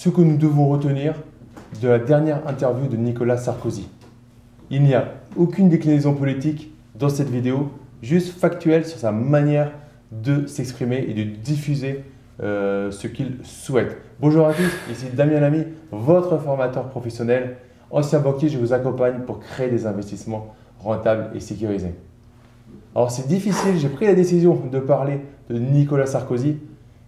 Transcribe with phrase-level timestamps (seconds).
[0.00, 1.12] ce que nous devons retenir
[1.82, 3.86] de la dernière interview de Nicolas Sarkozy.
[4.70, 9.72] Il n'y a aucune déclinaison politique dans cette vidéo, juste factuelle sur sa manière
[10.10, 12.02] de s'exprimer et de diffuser
[12.42, 13.98] euh, ce qu'il souhaite.
[14.20, 17.58] Bonjour à tous, ici Damien Lamy, votre formateur professionnel.
[17.90, 21.94] Ancien banquier, je vous accompagne pour créer des investissements rentables et sécurisés.
[22.94, 25.20] Alors c'est difficile, j'ai pris la décision de parler
[25.50, 26.56] de Nicolas Sarkozy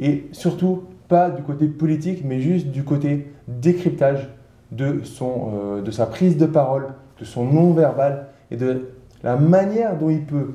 [0.00, 4.28] et surtout pas du côté politique, mais juste du côté décryptage
[4.80, 6.88] euh, de sa prise de parole,
[7.18, 8.90] de son non-verbal et de
[9.22, 10.54] la manière dont il peut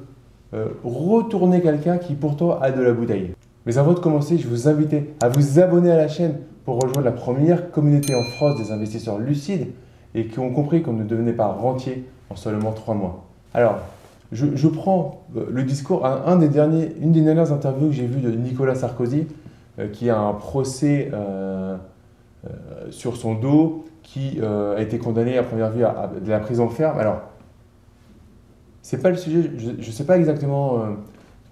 [0.53, 3.33] euh, retourner quelqu'un qui pourtant a de la bouteille.
[3.65, 7.05] Mais avant de commencer, je vous invite à vous abonner à la chaîne pour rejoindre
[7.05, 9.67] la première communauté en France des investisseurs lucides
[10.13, 13.25] et qui ont compris qu'on ne devenait pas rentier en seulement trois mois.
[13.53, 13.79] Alors,
[14.31, 18.21] je, prends euh, le discours, un, des derniers, une des dernières interviews que j'ai vues
[18.21, 19.27] de Nicolas Sarkozy,
[19.91, 21.77] qui a un procès euh,
[22.89, 26.99] sur son dos, qui a été condamné à première vue à, de la prison ferme.
[26.99, 27.21] Alors,
[28.81, 30.83] c'est pas le sujet, je ne sais pas exactement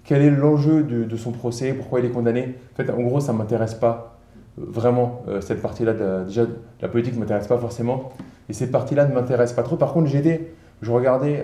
[0.04, 2.56] quel est l'enjeu de, son procès, pourquoi il est condamné.
[2.72, 4.18] En fait, en gros, ça ne m'intéresse pas
[4.58, 5.94] vraiment, cette partie-là.
[6.24, 6.42] déjà,
[6.82, 8.12] la politique ne m'intéresse pas forcément,
[8.50, 9.76] et cette partie-là ne m'intéresse pas trop.
[9.76, 11.42] Par contre, j'ai je regardais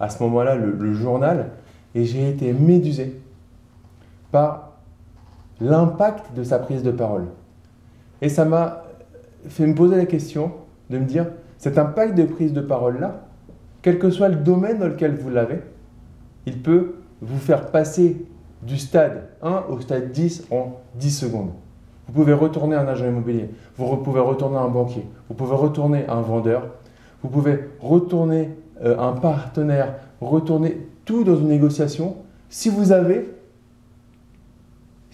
[0.00, 1.50] à ce moment-là le, journal
[1.94, 3.20] et j'ai été médusé
[4.30, 4.65] par
[5.60, 7.26] l'impact de sa prise de parole.
[8.20, 8.84] Et ça m'a
[9.48, 10.52] fait me poser la question
[10.90, 11.26] de me dire,
[11.58, 13.26] cet impact de prise de parole-là,
[13.82, 15.60] quel que soit le domaine dans lequel vous l'avez,
[16.46, 18.26] il peut vous faire passer
[18.62, 21.50] du stade 1 au stade 10 en 10 secondes.
[22.06, 26.20] Vous pouvez retourner un agent immobilier, vous pouvez retourner un banquier, vous pouvez retourner un
[26.20, 26.68] vendeur,
[27.22, 28.50] vous pouvez retourner
[28.84, 32.16] euh, un partenaire, retourner tout dans une négociation,
[32.48, 33.28] si vous avez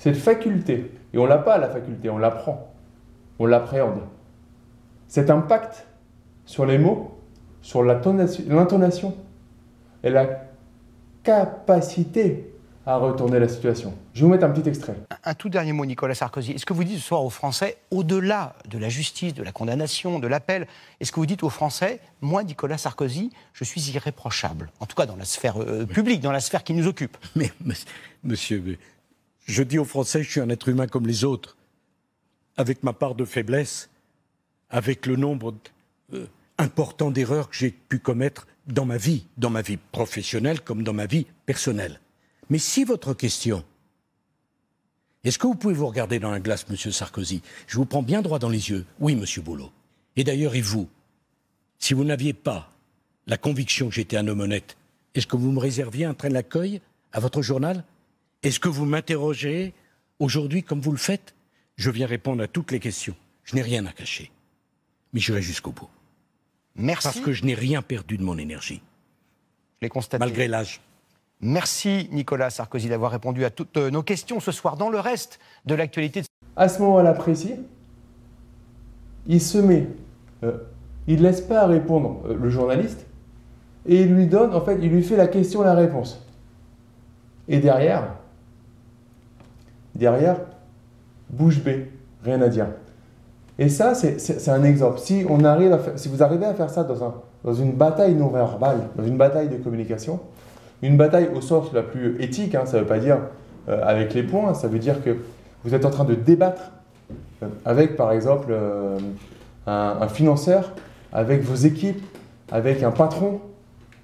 [0.03, 2.73] cette faculté, et on l'a pas la faculté, on l'apprend,
[3.39, 4.01] on l'appréhende,
[5.07, 5.87] cet impact
[6.45, 7.17] sur les mots,
[7.61, 9.15] sur l'intonation
[10.03, 10.27] et la
[11.23, 12.53] capacité
[12.85, 13.95] à retourner la situation.
[14.13, 14.97] Je vais vous mettre un petit extrait.
[15.23, 16.51] Un, tout dernier mot, Nicolas Sarkozy.
[16.51, 20.19] Est-ce que vous dites ce soir aux Français, au-delà de la justice, de la condamnation,
[20.19, 20.67] de l'appel,
[20.99, 24.69] est-ce que vous dites aux Français, moi, Nicolas Sarkozy, je suis irréprochable?
[24.81, 27.17] En tout cas, dans la sphère euh, publique, dans la sphère qui nous occupe.
[27.37, 27.53] Mais,
[28.25, 28.79] monsieur,
[29.45, 31.57] je dis aux Français, je suis un être humain comme les autres,
[32.57, 33.91] avec ma part de faiblesse,
[34.71, 35.55] avec le nombre
[36.13, 36.27] euh,
[36.59, 40.93] important d'erreurs que j'ai pu commettre dans ma vie, dans ma vie professionnelle comme dans
[40.93, 42.01] ma vie personnelle.
[42.51, 43.65] Mais si votre question,
[45.25, 47.43] est-ce que vous pouvez vous regarder dans la glace, Monsieur Sarkozy?
[47.67, 48.85] Je vous prends bien droit dans les yeux.
[48.99, 49.71] Oui, Monsieur Boulot.
[50.17, 50.89] Et d'ailleurs, et vous?
[51.79, 52.71] Si vous n'aviez pas
[53.27, 54.77] la conviction que j'étais un homme honnête,
[55.15, 56.81] est-ce que vous me réserviez un train d'accueil
[57.13, 57.85] à votre journal?
[58.43, 59.73] Est-ce que vous m'interrogez
[60.19, 61.35] aujourd'hui comme vous le faites?
[61.77, 63.15] Je viens répondre à toutes les questions.
[63.45, 64.33] Je n'ai rien à cacher.
[65.13, 65.89] Mais j'irai jusqu'au bout.
[66.75, 67.05] Merci.
[67.05, 68.83] Parce que je n'ai rien perdu de mon énergie.
[69.81, 70.19] Je l'ai constaté.
[70.19, 70.81] Malgré l'âge.
[71.41, 75.39] Merci Nicolas Sarkozy d'avoir répondu à toutes euh, nos questions ce soir dans le reste
[75.67, 76.23] de l'actualité.
[76.57, 77.55] À ce moment-là précis,
[79.27, 79.89] il se met,
[80.45, 80.59] euh,
[81.09, 83.07] il ne laisse pas répondre euh, le journaliste
[83.87, 86.25] et il lui donne, en fait, il lui fait la question, la réponse.
[87.49, 88.22] Et derrière,
[89.95, 90.37] derrière,
[91.31, 91.91] bouche bée,
[92.25, 92.67] rien à dire.
[93.59, 94.99] Et ça, c'est un exemple.
[94.99, 98.89] Si, on arrive si vous arrivez à faire ça dans, un, une bataille non verbale,
[98.97, 100.21] dans une bataille de communication,
[100.83, 103.19] une bataille au sens la plus éthique, hein, ça ne veut pas dire
[103.69, 105.17] euh, avec les points, ça veut dire que
[105.65, 106.73] vous êtes en train de débattre
[107.43, 108.99] euh, avec, par exemple, euh,
[109.67, 110.73] un, financeur,
[111.13, 112.03] avec vos équipes,
[112.51, 113.41] avec un patron,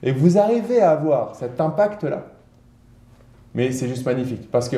[0.02, 2.26] et vous arrivez à avoir cet impact-là.
[3.54, 4.76] Mais c'est juste magnifique, parce que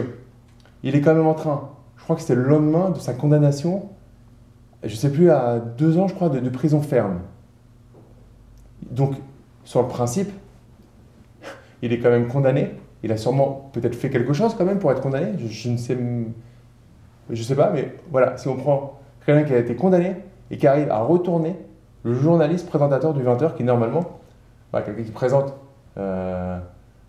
[0.82, 3.88] il est quand même en train, je crois que c'était le lendemain de sa condamnation,
[4.82, 7.20] je ne sais plus, à deux ans, je crois, de prison ferme.
[8.90, 9.14] Donc,
[9.64, 10.30] sur le principe,
[11.82, 12.72] il est quand même condamné.
[13.02, 15.32] Il a sûrement peut-être fait quelque chose quand même pour être condamné.
[15.38, 15.96] Je, ne sais,
[17.30, 20.16] je sais pas, mais voilà, si on prend quelqu'un qui a été condamné
[20.50, 21.56] et qui arrive à retourner
[22.02, 24.20] le journaliste présentateur du 20h qui normalement,
[24.72, 25.54] quelqu'un qui présente
[25.98, 26.58] euh,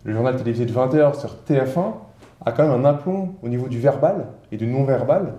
[0.04, 1.94] le journal télévisé de 20h sur TF1,
[2.44, 5.34] a quand même un aplomb au niveau du verbal et du non-verbal.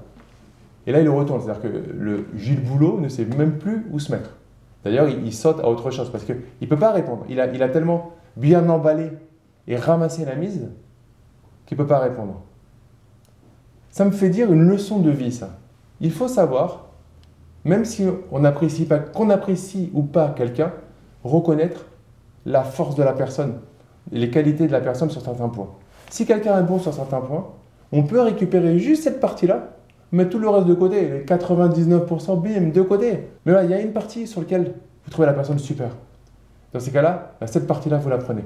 [0.86, 1.42] Et là, il le retourne.
[1.42, 4.32] C'est-à-dire que le Gilles Boulot ne sait même plus où se mettre.
[4.84, 7.26] D'ailleurs, il, saute à autre chose parce qu'il ne peut pas répondre.
[7.30, 9.12] Il a, il a tellement bien emballé
[9.68, 10.70] et ramasser la mise
[11.66, 12.42] qui ne peut pas répondre.
[13.90, 15.52] Ça me fait dire une leçon de vie, ça.
[16.02, 16.88] Il faut savoir,
[17.64, 20.74] même si on n'apprécie pas, qu'on apprécie ou pas quelqu'un,
[21.24, 21.86] reconnaître
[22.46, 23.60] la force de la personne,
[24.12, 25.70] les qualités de la personne sur certains points.
[26.14, 27.48] Si quelqu'un est bon sur certains points,
[27.92, 29.70] on peut récupérer juste cette partie-là,
[30.12, 33.30] mettre tout le reste de côté, les 99%, bim, de côté.
[33.48, 34.76] Mais là, il y a une partie sur laquelle
[35.06, 35.88] vous trouvez la personne super.
[36.72, 38.44] Dans ces cas-là, bah, cette partie-là, vous la prenez.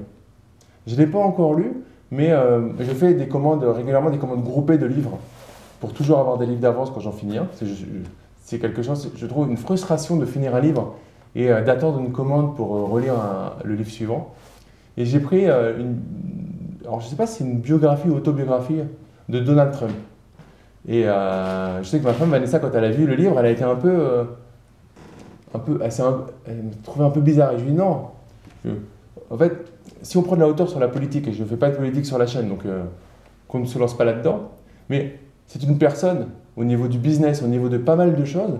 [0.86, 4.44] Je ne l'ai pas encore lu, mais euh, je fais des commandes régulièrement, des commandes
[4.44, 5.18] groupées de livres
[5.80, 7.36] pour toujours avoir des livres d'avance quand j'en finis.
[8.44, 10.94] C'est quelque chose, je trouve, une frustration de finir un livre
[11.36, 13.12] et euh, d'attendre une commande pour euh, relire
[13.62, 14.32] le livre suivant.
[14.96, 15.98] Et j'ai pris une.
[16.88, 18.80] Alors, je ne sais pas si c'est une biographie ou autobiographie
[19.28, 19.92] de Donald Trump.
[20.88, 23.50] Et je sais que ma femme Vanessa, quand elle a vu le livre, elle a
[23.50, 24.26] été un peu.
[25.54, 25.92] un peu elle,
[26.46, 27.52] elle me trouvait un peu bizarre.
[27.52, 28.06] Et je lui ai dit non.
[29.30, 29.52] en fait,
[30.00, 31.76] si on prend de la hauteur sur la politique, et je ne fais pas de
[31.76, 32.84] politique sur la chaîne, donc euh,
[33.48, 34.50] qu'on ne se lance pas là-dedans,
[34.88, 38.58] mais c'est une personne, au niveau du business, au niveau de pas mal de choses,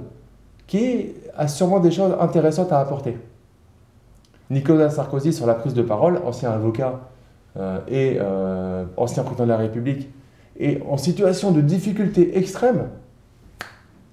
[0.66, 3.16] qui a sûrement des choses intéressantes à apporter.
[4.50, 6.96] Nicolas Sarkozy, sur la prise de parole, ancien avocat euh,
[7.88, 10.08] et euh, ancien président de la République,
[10.58, 12.88] et en situation de difficulté extrême,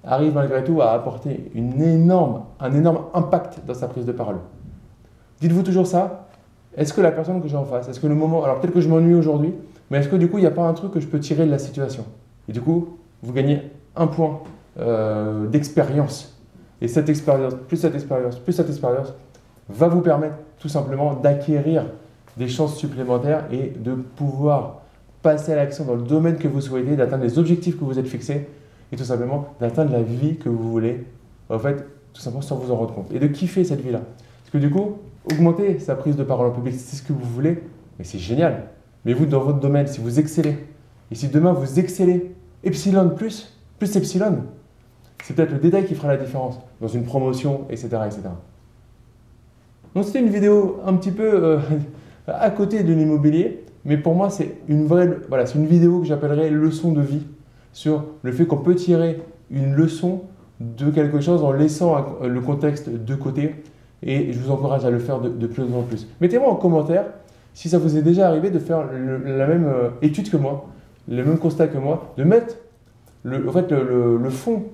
[0.04, 4.38] arrive malgré tout à apporter une énorme, un énorme impact dans sa prise de parole.
[5.40, 6.26] Dites-vous toujours ça
[6.76, 8.82] est-ce que la personne que j'ai en face, est-ce que le moment, alors peut-être que
[8.82, 9.54] je m'ennuie aujourd'hui,
[9.90, 11.46] mais est-ce que du coup il n'y a pas un truc que je peux tirer
[11.46, 12.04] de la situation?
[12.48, 13.62] Et du coup, vous gagnez
[13.96, 14.40] un point
[14.78, 16.38] euh, d'expérience.
[16.82, 19.14] Et cette expérience, plus cette expérience, plus cette expérience,
[19.70, 21.86] va vous permettre tout simplement d'acquérir
[22.36, 24.82] des chances supplémentaires et de pouvoir
[25.22, 28.06] passer à l'action dans le domaine que vous souhaitez, d'atteindre les objectifs que vous êtes
[28.06, 28.48] fixés
[28.92, 31.04] et tout simplement d'atteindre la vie que vous voulez,
[31.48, 33.10] en fait, tout simplement sans vous en rendre compte.
[33.12, 34.00] Et de kiffer cette vie-là.
[34.00, 34.98] Parce que du coup,
[35.30, 37.62] augmenter sa prise de parole en public, c'est ce que vous voulez,
[37.98, 38.68] mais c'est génial.
[39.04, 40.56] Mais vous, dans votre domaine, si vous excellez,
[41.10, 42.34] et si demain vous excellez,
[42.64, 44.44] epsilon plus, plus epsilon,
[45.24, 47.88] c'est peut-être le détail qui fera la différence dans une promotion, etc.
[48.06, 48.22] etc.
[49.94, 51.58] Donc c'était une vidéo un petit peu euh,
[52.26, 56.06] à côté de l'immobilier, mais pour moi c'est une vraie, voilà, c'est une vidéo que
[56.06, 57.22] j'appellerais leçon de vie
[57.72, 59.20] sur le fait qu'on peut tirer
[59.50, 60.22] une leçon
[60.60, 63.56] de quelque chose en laissant le contexte de côté
[64.02, 66.06] et je vous encourage à le faire de, plus en plus.
[66.20, 67.04] Mettez-moi en commentaire
[67.54, 70.66] si ça vous est déjà arrivé de faire la même euh, étude que moi,
[71.08, 72.56] le même constat que moi, de mettre
[73.22, 74.64] le, en fond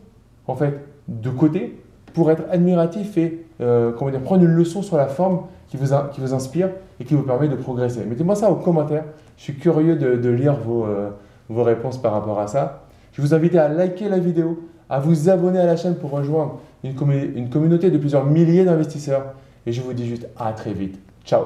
[0.47, 1.82] en fait, de côté
[2.15, 5.95] pour être admiratif et euh, comment dire, prendre une leçon sur la forme qui vous,
[6.13, 6.71] qui vous inspire
[7.01, 8.05] et qui vous permet de progresser.
[8.05, 9.05] Mettez-moi ça en commentaire.
[9.37, 11.11] Je suis curieux de, lire vos, euh,
[11.49, 12.83] vos réponses par rapport à ça.
[13.13, 16.61] Je vous invite à liker la vidéo, à vous abonner à la chaîne pour rejoindre
[16.85, 16.95] une,
[17.37, 19.35] une communauté de plusieurs milliers d'investisseurs.
[19.67, 20.99] Et je vous dis juste à très vite.
[21.25, 21.45] Ciao